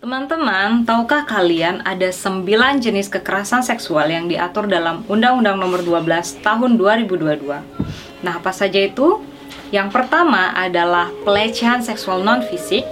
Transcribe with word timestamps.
Teman-teman, 0.00 0.88
tahukah 0.88 1.28
kalian 1.28 1.84
ada 1.84 2.08
9 2.08 2.48
jenis 2.80 3.12
kekerasan 3.12 3.60
seksual 3.60 4.08
yang 4.08 4.32
diatur 4.32 4.64
dalam 4.64 5.04
Undang-Undang 5.04 5.60
Nomor 5.60 5.84
12 5.84 6.40
Tahun 6.40 6.72
2022? 6.80 8.24
Nah, 8.24 8.32
apa 8.40 8.48
saja 8.48 8.80
itu? 8.80 9.20
Yang 9.68 9.92
pertama 9.92 10.56
adalah 10.56 11.12
pelecehan 11.20 11.84
seksual 11.84 12.24
non-fisik. 12.24 12.88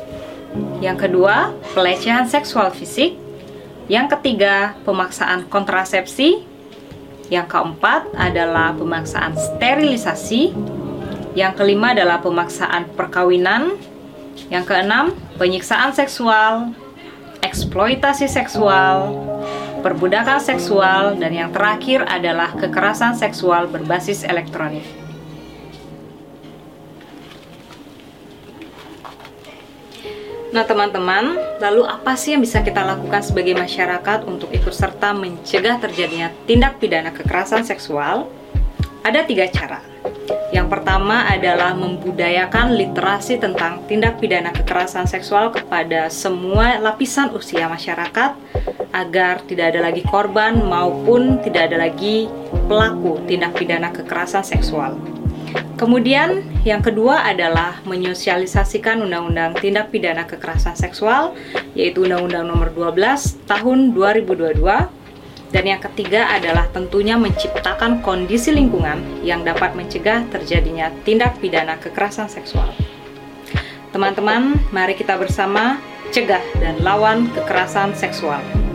Yang 0.84 1.08
kedua, 1.08 1.56
pelecehan 1.72 2.28
seksual 2.28 2.76
fisik. 2.76 3.16
Yang 3.88 4.20
ketiga, 4.20 4.76
pemaksaan 4.84 5.48
kontrasepsi. 5.48 6.44
Yang 7.32 7.56
keempat 7.56 8.12
adalah 8.20 8.76
pemaksaan 8.76 9.32
sterilisasi. 9.32 10.52
Yang 11.32 11.52
kelima 11.56 11.96
adalah 11.96 12.20
pemaksaan 12.20 12.92
perkawinan. 12.92 13.80
Yang 14.52 14.64
keenam, 14.68 15.16
penyiksaan 15.40 15.96
seksual 15.96 16.76
eksploitasi 17.48 18.28
seksual, 18.28 19.16
perbudakan 19.80 20.36
seksual, 20.36 21.16
dan 21.16 21.32
yang 21.32 21.50
terakhir 21.50 22.04
adalah 22.04 22.52
kekerasan 22.52 23.16
seksual 23.16 23.64
berbasis 23.72 24.22
elektronik. 24.28 24.84
Nah, 30.48 30.64
teman-teman, 30.64 31.36
lalu 31.60 31.84
apa 31.84 32.16
sih 32.16 32.32
yang 32.32 32.40
bisa 32.40 32.64
kita 32.64 32.80
lakukan 32.80 33.20
sebagai 33.20 33.52
masyarakat 33.52 34.24
untuk 34.24 34.48
ikut 34.48 34.72
serta 34.72 35.12
mencegah 35.12 35.76
terjadinya 35.76 36.32
tindak 36.48 36.80
pidana 36.80 37.12
kekerasan 37.12 37.68
seksual? 37.68 38.32
Ada 39.08 39.24
tiga 39.24 39.48
cara. 39.48 39.80
Yang 40.52 40.68
pertama 40.68 41.24
adalah 41.24 41.72
membudayakan 41.72 42.76
literasi 42.76 43.40
tentang 43.40 43.80
tindak 43.88 44.20
pidana 44.20 44.52
kekerasan 44.52 45.08
seksual 45.08 45.48
kepada 45.48 46.12
semua 46.12 46.76
lapisan 46.76 47.32
usia 47.32 47.72
masyarakat 47.72 48.36
agar 48.92 49.40
tidak 49.48 49.72
ada 49.72 49.88
lagi 49.88 50.04
korban 50.04 50.60
maupun 50.60 51.40
tidak 51.40 51.72
ada 51.72 51.88
lagi 51.88 52.28
pelaku 52.68 53.16
tindak 53.24 53.56
pidana 53.56 53.88
kekerasan 53.96 54.44
seksual. 54.44 55.00
Kemudian 55.80 56.44
yang 56.68 56.84
kedua 56.84 57.24
adalah 57.24 57.80
menyosialisasikan 57.88 59.00
Undang-Undang 59.00 59.56
Tindak 59.56 59.88
Pidana 59.88 60.28
Kekerasan 60.28 60.76
Seksual 60.76 61.32
yaitu 61.72 62.04
Undang-Undang 62.04 62.44
Nomor 62.44 62.68
12 62.76 63.48
Tahun 63.48 63.78
2022 63.96 64.97
dan 65.48 65.64
yang 65.64 65.80
ketiga 65.80 66.28
adalah 66.28 66.68
tentunya 66.68 67.16
menciptakan 67.16 68.04
kondisi 68.04 68.52
lingkungan 68.52 69.24
yang 69.24 69.40
dapat 69.44 69.72
mencegah 69.72 70.28
terjadinya 70.28 70.92
tindak 71.08 71.40
pidana 71.40 71.80
kekerasan 71.80 72.28
seksual. 72.28 72.68
Teman-teman, 73.88 74.60
mari 74.68 74.92
kita 74.92 75.16
bersama 75.16 75.80
cegah 76.12 76.44
dan 76.60 76.84
lawan 76.84 77.32
kekerasan 77.32 77.96
seksual. 77.96 78.67